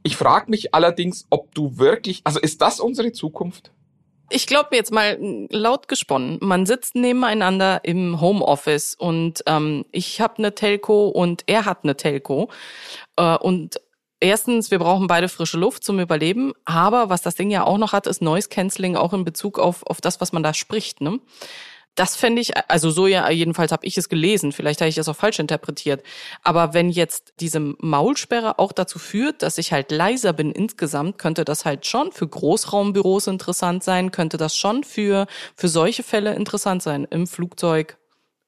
Ich 0.03 0.17
frage 0.17 0.51
mich 0.51 0.73
allerdings, 0.73 1.25
ob 1.29 1.55
du 1.55 1.77
wirklich, 1.77 2.21
also 2.25 2.39
ist 2.39 2.61
das 2.61 2.79
unsere 2.79 3.13
Zukunft? 3.13 3.71
Ich 4.29 4.47
glaube 4.47 4.75
jetzt 4.75 4.91
mal 4.91 5.17
laut 5.49 5.87
gesponnen. 5.87 6.37
Man 6.41 6.65
sitzt 6.65 6.95
nebeneinander 6.95 7.81
im 7.83 8.19
Homeoffice 8.19 8.95
und 8.95 9.43
ähm, 9.45 9.85
ich 9.91 10.21
habe 10.21 10.37
eine 10.37 10.55
Telco 10.55 11.07
und 11.09 11.43
er 11.45 11.65
hat 11.65 11.79
eine 11.83 11.95
Telco. 11.95 12.49
Äh, 13.17 13.37
und 13.37 13.79
erstens, 14.19 14.71
wir 14.71 14.79
brauchen 14.79 15.07
beide 15.07 15.29
frische 15.29 15.57
Luft 15.57 15.83
zum 15.83 15.99
Überleben. 15.99 16.53
Aber 16.65 17.09
was 17.09 17.21
das 17.21 17.35
Ding 17.35 17.51
ja 17.51 17.63
auch 17.65 17.77
noch 17.77 17.93
hat, 17.93 18.07
ist 18.07 18.21
Noise 18.21 18.49
Cancelling 18.49 18.95
auch 18.95 19.13
in 19.13 19.25
Bezug 19.25 19.59
auf, 19.59 19.85
auf 19.85 20.01
das, 20.01 20.21
was 20.21 20.31
man 20.31 20.41
da 20.43 20.53
spricht. 20.53 21.01
Ne? 21.01 21.19
Das 21.95 22.15
fände 22.15 22.41
ich, 22.41 22.53
also 22.69 22.89
so 22.89 23.05
ja, 23.05 23.29
jedenfalls 23.29 23.71
habe 23.71 23.85
ich 23.85 23.97
es 23.97 24.09
gelesen, 24.09 24.51
vielleicht 24.51 24.81
habe 24.81 24.89
ich 24.89 24.95
das 24.95 25.07
auch 25.07 25.15
falsch 25.15 25.37
interpretiert. 25.37 26.01
Aber 26.41 26.73
wenn 26.73 26.89
jetzt 26.89 27.33
diese 27.39 27.59
Maulsperre 27.59 28.57
auch 28.57 28.71
dazu 28.71 28.97
führt, 28.97 29.43
dass 29.43 29.59
ich 29.59 29.71
halt 29.71 29.91
leiser 29.91 30.33
bin 30.33 30.51
insgesamt, 30.51 31.19
könnte 31.19 31.45
das 31.45 31.65
halt 31.65 31.85
schon 31.85 32.11
für 32.11 32.27
Großraumbüros 32.27 33.27
interessant 33.27 33.83
sein, 33.83 34.09
könnte 34.09 34.37
das 34.37 34.55
schon 34.55 34.83
für, 34.83 35.27
für 35.55 35.67
solche 35.67 36.01
Fälle 36.01 36.33
interessant 36.33 36.81
sein. 36.81 37.05
Im 37.11 37.27
Flugzeug, 37.27 37.97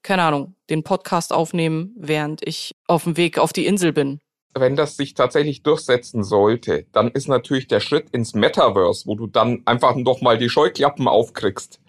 keine 0.01 0.23
Ahnung, 0.23 0.55
den 0.71 0.83
Podcast 0.83 1.31
aufnehmen, 1.31 1.93
während 1.97 2.45
ich 2.47 2.71
auf 2.87 3.03
dem 3.03 3.15
Weg 3.15 3.37
auf 3.37 3.53
die 3.53 3.67
Insel 3.67 3.93
bin. 3.93 4.19
Wenn 4.57 4.75
das 4.75 4.97
sich 4.97 5.13
tatsächlich 5.13 5.61
durchsetzen 5.61 6.23
sollte, 6.23 6.87
dann 6.93 7.09
ist 7.11 7.27
natürlich 7.27 7.67
der 7.67 7.81
Schritt 7.81 8.09
ins 8.11 8.33
Metaverse, 8.33 9.05
wo 9.05 9.15
du 9.15 9.27
dann 9.27 9.61
einfach 9.65 9.95
noch 9.95 10.21
mal 10.21 10.37
die 10.37 10.49
Scheuklappen 10.49 11.07
aufkriegst 11.07 11.81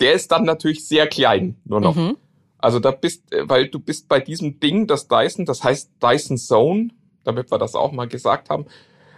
der 0.00 0.14
ist 0.14 0.30
dann 0.32 0.44
natürlich 0.44 0.86
sehr 0.86 1.06
klein, 1.06 1.56
nur 1.64 1.80
noch. 1.80 1.96
Mhm. 1.96 2.16
Also 2.58 2.80
da 2.80 2.92
bist, 2.92 3.24
weil 3.42 3.68
du 3.68 3.78
bist 3.78 4.08
bei 4.08 4.20
diesem 4.20 4.58
Ding, 4.58 4.86
das 4.86 5.08
Dyson, 5.08 5.44
das 5.44 5.62
heißt 5.62 5.92
Dyson 6.02 6.38
Zone, 6.38 6.88
damit 7.22 7.50
wir 7.50 7.58
das 7.58 7.74
auch 7.74 7.92
mal 7.92 8.08
gesagt 8.08 8.50
haben. 8.50 8.66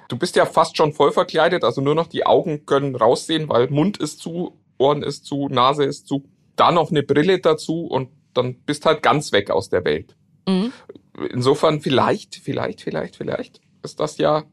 Du 0.09 0.16
bist 0.16 0.37
ja 0.37 0.47
fast 0.47 0.76
schon 0.76 0.92
voll 0.92 1.12
verkleidet, 1.12 1.64
also 1.64 1.80
nur 1.80 1.95
noch 1.95 2.06
die 2.06 2.26
Augen 2.26 2.66
können 2.66 2.95
raussehen, 2.95 3.49
weil 3.49 3.68
Mund 3.68 3.99
ist 3.99 4.21
zu, 4.21 4.59
Ohren 4.78 5.02
ist 5.02 5.25
zu, 5.25 5.49
Nase 5.49 5.85
ist 5.85 6.06
zu. 6.06 6.25
Da 6.54 6.73
noch 6.73 6.90
eine 6.90 7.02
Brille 7.02 7.38
dazu 7.40 7.87
und 7.87 8.09
dann 8.35 8.56
bist 8.66 8.87
halt 8.87 9.02
ganz 9.02 9.33
weg 9.33 9.50
aus 9.50 9.68
der 9.68 9.85
Welt. 9.85 10.16
Mhm. 10.49 10.73
Insofern 11.30 11.80
vielleicht, 11.80 12.37
vielleicht, 12.37 12.83
vielleicht, 12.83 13.16
vielleicht 13.16 13.61
ist 13.83 14.00
das 14.00 14.18
ja 14.18 14.45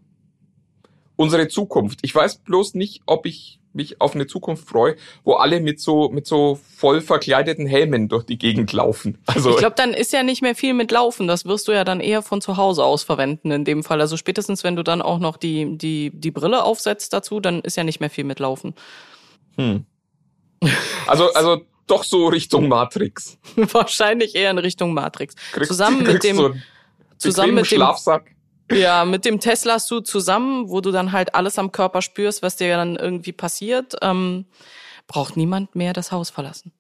unsere 1.16 1.48
Zukunft. 1.48 2.00
Ich 2.04 2.14
weiß 2.14 2.40
bloß 2.40 2.76
nicht, 2.76 3.02
ob 3.06 3.26
ich 3.26 3.60
mich 3.74 4.02
auf 4.02 4.16
eine 4.16 4.28
Zukunft 4.28 4.68
freue, 4.68 4.96
wo 5.24 5.34
alle 5.34 5.60
mit 5.60 5.80
so 5.80 6.10
mit 6.10 6.28
so 6.28 6.60
voll 6.78 7.02
verkleideten 7.02 7.66
Helmen 7.66 8.10
durch 8.10 8.24
die 8.24 8.38
Gegend 8.38 8.72
laufen. 8.74 9.18
Also 9.26 9.52
ich 9.52 9.58
glaube, 9.58 9.76
dann 9.76 9.94
ist 9.94 10.14
ja 10.14 10.24
nicht 10.24 10.42
mehr 10.42 10.56
viel 10.56 10.74
mit 10.74 10.92
Laufen. 10.92 11.28
Das 11.28 11.46
wirst 11.46 11.68
du 11.68 11.72
ja 11.72 11.84
dann 11.84 12.00
eher 12.00 12.22
von 12.22 12.42
zu 12.42 12.58
Hause 12.58 12.84
aus 12.84 13.04
verwenden 13.04 13.52
in 13.52 13.66
dem 13.66 13.84
Fall. 13.84 14.00
Also 14.02 14.18
spätestens, 14.18 14.64
wenn 14.64 14.76
du 14.76 14.84
dann 14.84 15.02
auch 15.02 15.20
noch 15.20 15.38
die 15.38 15.78
die 15.78 16.12
die 16.14 16.32
Brille 16.32 16.64
aufsetzt 16.64 17.14
dazu, 17.14 17.40
dann 17.40 17.62
ist 17.62 17.78
ja 17.78 17.84
nicht 17.84 18.00
mehr 18.00 18.10
viel 18.10 18.24
mit 18.24 18.40
Laufen. 18.40 18.74
Hm. 19.58 19.86
Also 21.08 21.34
also 21.34 21.62
doch 21.88 22.04
so 22.04 22.28
Richtung 22.28 22.68
Matrix. 22.68 23.38
Wahrscheinlich 23.56 24.36
eher 24.36 24.52
in 24.52 24.58
Richtung 24.58 24.94
Matrix. 24.94 25.36
Kriegst, 25.52 25.70
zusammen 25.70 26.04
mit 26.04 26.24
dem 26.24 26.36
so 26.36 26.54
zusammen 27.18 27.56
mit 27.56 27.66
dem 27.66 27.66
Schlafsack. 27.66 28.34
Ja, 28.72 29.06
mit 29.06 29.26
dem 29.26 29.40
Tesla-Suit 29.40 30.08
zusammen, 30.08 30.70
wo 30.70 30.82
du 30.82 30.92
dann 30.92 31.12
halt 31.12 31.36
alles 31.36 31.60
am 31.60 31.72
Körper 31.72 32.02
spürst, 32.02 32.42
was 32.42 32.56
dir 32.56 32.76
dann 32.76 32.96
irgendwie 32.96 33.34
passiert, 33.34 33.96
ähm, 34.02 34.46
braucht 35.08 35.38
niemand 35.38 35.76
mehr 35.76 35.94
das 35.94 36.12
Haus 36.12 36.30
verlassen. 36.30 36.72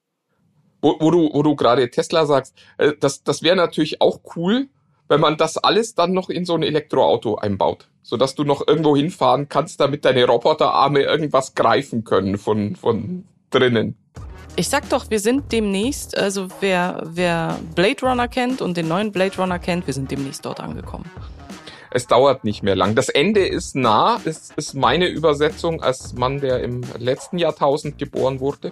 Wo, 0.82 0.96
wo 1.00 1.12
du, 1.12 1.30
wo 1.34 1.44
du 1.44 1.56
gerade 1.56 1.90
Tesla 1.90 2.25
sagst, 2.25 2.56
äh, 2.78 2.94
das, 3.00 3.24
das 3.24 3.44
wäre 3.44 3.56
natürlich 3.56 4.02
auch 4.02 4.22
cool, 4.36 4.68
wenn 5.08 5.20
man 5.20 5.38
das 5.38 5.58
alles 5.58 5.96
dann 5.96 6.13
noch 6.13 6.30
in 6.30 6.46
so 6.46 6.56
ein 6.56 6.63
Elektroauto 6.63 7.36
einbaut, 7.36 7.90
sodass 8.02 8.36
du 8.36 8.44
noch 8.44 8.66
irgendwo 8.66 8.96
hinfahren 8.96 9.50
kannst, 9.50 9.80
damit 9.80 10.06
deine 10.06 10.25
Roboterarme 10.25 11.02
irgendwas 11.02 11.54
greifen 11.54 12.04
können 12.04 12.38
von, 12.38 12.75
von 12.75 13.25
drinnen. 13.50 13.98
Ich 14.56 14.70
sag 14.70 14.88
doch, 14.90 15.10
wir 15.10 15.20
sind 15.20 15.52
demnächst, 15.52 16.18
also 16.18 16.48
wer, 16.60 17.02
wer 17.06 17.60
Blade 17.75 18.06
Runner 18.06 18.28
kennt 18.28 18.62
und 18.62 18.78
den 18.78 18.88
neuen 18.88 19.12
Blade 19.12 19.36
Runner 19.38 19.60
kennt, 19.60 19.88
wir 19.88 19.94
sind 19.94 20.12
demnächst 20.12 20.46
dort 20.46 20.60
angekommen 20.60 21.10
es 21.93 22.07
dauert 22.07 22.43
nicht 22.43 22.63
mehr 22.63 22.75
lang. 22.75 22.95
Das 22.95 23.09
Ende 23.09 23.45
ist 23.45 23.75
nah, 23.75 24.19
das 24.25 24.51
ist 24.55 24.73
meine 24.73 25.07
Übersetzung 25.07 25.81
als 25.81 26.13
Mann, 26.13 26.41
der 26.41 26.62
im 26.62 26.81
letzten 26.97 27.38
Jahrtausend 27.38 28.00
geboren 28.00 28.39
wurde. 28.39 28.71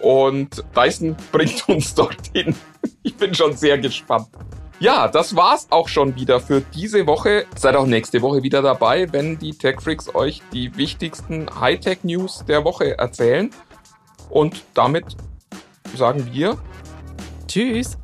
Und 0.00 0.64
Dyson 0.74 1.16
bringt 1.32 1.68
uns 1.68 1.94
dorthin. 1.94 2.54
Ich 3.02 3.14
bin 3.16 3.34
schon 3.34 3.56
sehr 3.56 3.78
gespannt. 3.78 4.28
Ja, 4.80 5.06
das 5.06 5.36
war's 5.36 5.68
auch 5.70 5.88
schon 5.88 6.16
wieder 6.16 6.40
für 6.40 6.60
diese 6.60 7.06
Woche. 7.06 7.46
Seid 7.56 7.76
auch 7.76 7.86
nächste 7.86 8.22
Woche 8.22 8.42
wieder 8.42 8.60
dabei, 8.60 9.12
wenn 9.12 9.38
die 9.38 9.52
Tech 9.52 9.80
Freaks 9.80 10.14
euch 10.14 10.42
die 10.52 10.76
wichtigsten 10.76 11.48
Hightech 11.60 12.04
News 12.04 12.44
der 12.48 12.64
Woche 12.64 12.98
erzählen. 12.98 13.50
Und 14.30 14.64
damit 14.74 15.04
sagen 15.94 16.28
wir 16.32 16.58
Tschüss. 17.46 17.96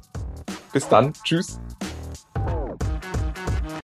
Bis 0.72 0.88
dann. 0.88 1.12
Tschüss. 1.24 1.59